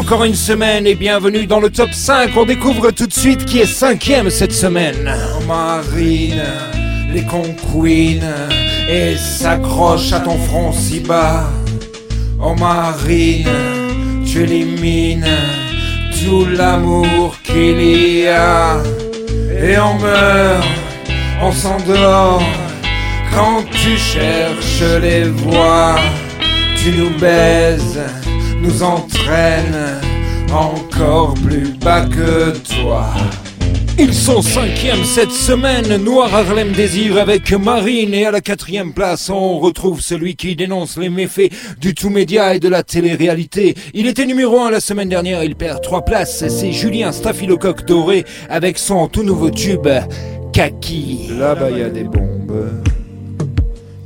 encore 0.00 0.24
une 0.24 0.34
semaine 0.34 0.86
et 0.86 0.94
bienvenue 0.94 1.46
dans 1.46 1.60
le 1.60 1.68
top 1.68 1.92
5. 1.92 2.30
On 2.34 2.46
découvre 2.46 2.90
tout 2.90 3.06
de 3.06 3.12
suite 3.12 3.44
qui 3.44 3.58
est 3.58 3.66
cinquième 3.66 4.30
cette 4.30 4.52
semaine. 4.52 5.14
Marine, 5.46 6.42
les 7.12 7.22
conquines 7.24 8.32
et 8.88 9.16
s'accroche 9.18 10.10
à 10.14 10.20
ton 10.20 10.38
front 10.38 10.72
si 10.72 11.00
bas. 11.00 11.50
Oh 12.42 12.54
Marine, 12.54 13.50
tu 14.24 14.44
élimines 14.44 15.28
tout 16.22 16.46
l'amour 16.46 17.36
qu'il 17.42 17.82
y 17.82 18.26
a 18.26 18.78
et 19.52 19.78
on 19.78 19.98
meurt, 19.98 20.66
on 21.42 21.52
s'endort 21.52 22.42
quand 23.34 23.64
tu 23.70 23.98
cherches 23.98 25.00
les 25.02 25.24
voies. 25.24 25.96
Tu 26.82 26.92
nous 26.92 27.10
baises 27.18 28.00
nous 28.60 28.82
entraîne 28.82 30.00
encore 30.52 31.34
plus 31.34 31.72
bas 31.78 32.06
que 32.06 32.52
toi. 32.80 33.06
Ils 33.98 34.14
sont 34.14 34.40
cinquième 34.40 35.04
cette 35.04 35.30
semaine, 35.30 36.02
Noir 36.02 36.34
Harlem 36.34 36.72
Désir 36.72 37.18
avec 37.18 37.52
Marine 37.52 38.14
et 38.14 38.24
à 38.24 38.30
la 38.30 38.40
quatrième 38.40 38.92
place 38.94 39.28
on 39.28 39.58
retrouve 39.58 40.00
celui 40.00 40.36
qui 40.36 40.56
dénonce 40.56 40.96
les 40.96 41.10
méfaits 41.10 41.52
du 41.78 41.94
tout 41.94 42.08
média 42.08 42.54
et 42.54 42.60
de 42.60 42.68
la 42.68 42.82
télé-réalité. 42.82 43.74
Il 43.92 44.06
était 44.06 44.26
numéro 44.26 44.60
un 44.60 44.70
la 44.70 44.80
semaine 44.80 45.08
dernière, 45.08 45.44
il 45.44 45.54
perd 45.54 45.82
trois 45.82 46.04
places, 46.04 46.46
c'est 46.48 46.72
Julien 46.72 47.12
Staphylocoque 47.12 47.84
Doré 47.84 48.24
avec 48.48 48.78
son 48.78 49.08
tout 49.08 49.22
nouveau 49.22 49.50
tube 49.50 49.88
Kaki. 50.52 51.28
Là-bas 51.38 51.70
y 51.70 51.82
a 51.82 51.90
des 51.90 52.04
bombes 52.04 52.82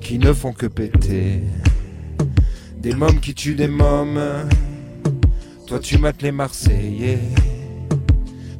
qui 0.00 0.18
ne 0.18 0.32
font 0.32 0.52
que 0.52 0.66
péter. 0.66 1.40
Des 2.84 2.92
mômes 2.92 3.18
qui 3.18 3.32
tuent 3.32 3.54
des 3.54 3.66
mômes. 3.66 4.20
Toi 5.66 5.78
tu 5.78 5.96
mates 5.96 6.20
les 6.20 6.32
Marseillais. 6.32 7.18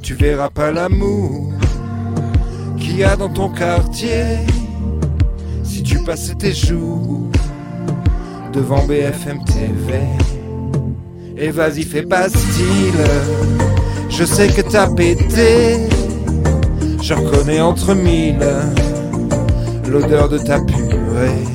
Tu 0.00 0.14
verras 0.14 0.48
pas 0.48 0.72
l'amour 0.72 1.52
qu'il 2.78 2.96
y 2.96 3.04
a 3.04 3.16
dans 3.16 3.28
ton 3.28 3.50
quartier. 3.50 4.38
Si 5.62 5.82
tu 5.82 6.02
passes 6.04 6.32
tes 6.38 6.54
jours 6.54 7.28
devant 8.54 8.86
BFM 8.86 9.44
TV. 9.44 10.00
Et 11.36 11.50
vas-y 11.50 11.82
fais 11.82 12.04
pas 12.04 12.30
style. 12.30 13.04
Je 14.08 14.24
sais 14.24 14.48
que 14.48 14.62
t'as 14.62 14.88
pété. 14.88 15.86
Je 17.02 17.12
reconnais 17.12 17.60
entre 17.60 17.92
mille 17.92 18.38
l'odeur 19.86 20.30
de 20.30 20.38
ta 20.38 20.60
purée. 20.60 21.53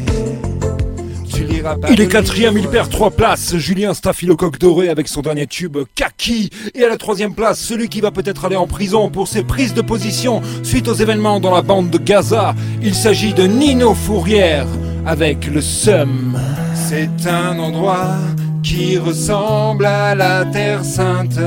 Il 1.89 2.01
est 2.01 2.07
quatrième, 2.07 2.57
il 2.57 2.67
perd 2.67 2.89
trois 2.89 3.11
places. 3.11 3.57
Julien 3.57 3.93
Staphylocoque 3.93 4.59
doré 4.59 4.89
avec 4.89 5.07
son 5.07 5.21
dernier 5.21 5.47
tube 5.47 5.77
Kaki. 5.95 6.49
Et 6.75 6.83
à 6.83 6.89
la 6.89 6.97
troisième 6.97 7.33
place, 7.33 7.59
celui 7.59 7.89
qui 7.89 8.01
va 8.01 8.11
peut-être 8.11 8.45
aller 8.45 8.55
en 8.55 8.67
prison 8.67 9.09
pour 9.09 9.27
ses 9.27 9.43
prises 9.43 9.73
de 9.73 9.81
position 9.81 10.41
suite 10.63 10.87
aux 10.87 10.93
événements 10.93 11.39
dans 11.39 11.53
la 11.53 11.61
bande 11.61 11.89
de 11.89 11.97
Gaza. 11.97 12.55
Il 12.81 12.95
s'agit 12.95 13.33
de 13.33 13.43
Nino 13.43 13.93
Fourrière 13.93 14.67
avec 15.05 15.47
le 15.47 15.61
Sum. 15.61 16.37
C'est 16.73 17.27
un 17.27 17.59
endroit 17.59 18.15
qui 18.63 18.97
ressemble 18.97 19.85
à 19.85 20.15
la 20.15 20.45
Terre 20.45 20.83
Sainte 20.83 21.39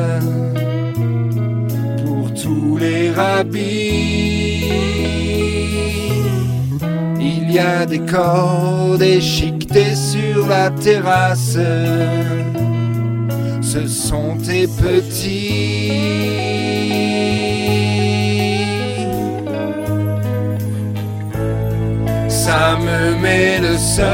pour 2.05 2.33
tous 2.35 2.77
les 2.77 3.11
rabbis. 3.11 4.63
Il 7.21 7.53
y 7.53 7.59
a 7.59 7.85
des 7.87 8.01
cordes 8.01 9.03
sur 9.73 10.47
la 10.49 10.71
terrasse. 10.71 11.57
Ce 13.63 13.87
sont 13.87 14.37
tes 14.37 14.67
petits. 14.67 15.93
Ça 22.29 22.77
me 22.77 23.15
met 23.23 23.59
le 23.61 23.79
seum. 23.79 24.07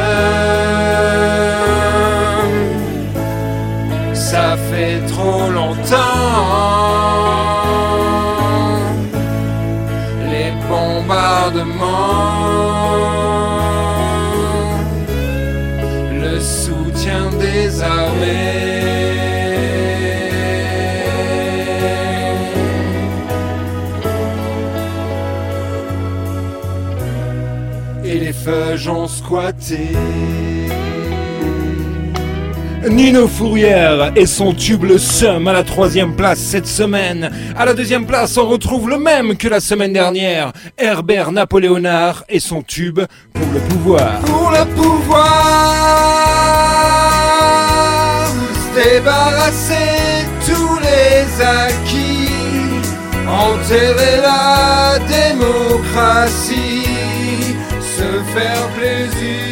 Ça 4.15 4.57
fait 4.71 5.01
trop 5.09 5.51
longtemps. 5.51 5.97
Les 10.31 10.53
bombardements. 10.69 12.38
Et 28.04 28.19
les 28.19 28.32
feuilles 28.32 28.88
ont 28.88 29.06
squatté. 29.06 29.88
Nino 32.88 33.26
Fourrière 33.28 34.12
et 34.16 34.25
son 34.25 34.55
tube 34.55 34.84
Le 34.84 34.99
Somme 34.99 35.49
à 35.49 35.53
la 35.53 35.62
troisième 35.62 36.15
place 36.15 36.38
cette 36.38 36.66
semaine. 36.66 37.31
À 37.56 37.65
la 37.65 37.75
deuxième 37.75 38.06
place, 38.06 38.37
on 38.38 38.47
retrouve 38.47 38.88
le 38.88 38.99
même 38.99 39.37
que 39.37 39.49
la 39.49 39.60
semaine 39.60 39.93
dernière. 39.93 40.53
Herbert 40.78 41.32
Napoléonard 41.32 42.25
et 42.28 42.41
son 42.41 42.62
tube 42.62 43.00
Pour 43.34 43.53
le 43.53 43.60
pouvoir. 43.60 44.20
Pour 44.20 44.50
le 44.50 44.65
pouvoir, 44.75 45.68
acquis, 51.41 52.28
enterrer 53.26 54.21
la 54.22 54.99
démocratie, 55.06 56.84
se 57.81 58.22
faire 58.32 58.69
plaisir. 58.76 59.49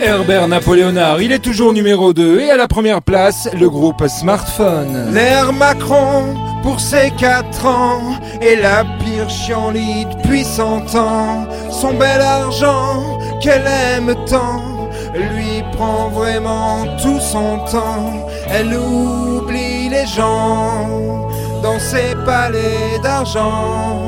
Herbert 0.00 0.46
Napoléonard, 0.46 1.20
il 1.20 1.32
est 1.32 1.40
toujours 1.40 1.72
numéro 1.72 2.12
2 2.12 2.40
et 2.40 2.50
à 2.50 2.56
la 2.56 2.68
première 2.68 3.02
place, 3.02 3.48
le 3.58 3.68
groupe 3.68 4.06
Smartphone. 4.06 5.12
L'air 5.12 5.52
Macron 5.52 6.36
pour 6.62 6.78
ses 6.80 7.10
4 7.18 7.66
ans 7.66 8.16
et 8.40 8.54
la 8.56 8.84
pire 8.84 9.28
chienlit 9.28 10.06
depuis 10.06 10.44
100 10.44 10.94
ans. 10.94 11.48
Son 11.70 11.94
bel 11.94 12.20
argent 12.20 13.18
qu'elle 13.40 13.66
aime 13.66 14.14
tant 14.26 14.78
lui 15.14 15.62
prend 15.72 16.08
vraiment 16.08 16.84
tout 17.02 17.20
son 17.20 17.58
temps. 17.70 18.27
Elle 18.50 18.74
oublie 18.74 19.88
les 19.88 20.06
gens 20.06 21.28
dans 21.62 21.78
ses 21.78 22.14
palais 22.24 22.98
d'argent. 23.02 24.02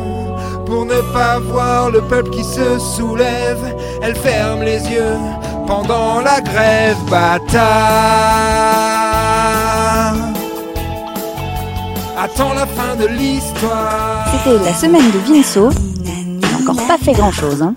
Pour 0.66 0.84
ne 0.86 1.00
pas 1.12 1.38
voir 1.40 1.90
le 1.90 2.00
peuple 2.00 2.30
qui 2.30 2.44
se 2.44 2.78
soulève, 2.78 3.76
elle 4.02 4.14
ferme 4.14 4.62
les 4.62 4.80
yeux 4.88 5.16
pendant 5.66 6.20
la 6.20 6.40
grève 6.40 6.96
bâtard. 7.10 7.60
Attends 12.16 12.54
la 12.54 12.66
fin 12.66 12.96
de 12.96 13.06
l'histoire. 13.06 14.26
C'était 14.32 14.64
la 14.64 14.74
semaine 14.74 15.10
de 15.10 15.18
Vinceau. 15.18 15.70
Il 16.04 16.38
n'a 16.38 16.48
encore 16.60 16.86
pas 16.86 16.98
fait 16.98 17.12
grand 17.12 17.32
chose. 17.32 17.62
Hein. 17.62 17.74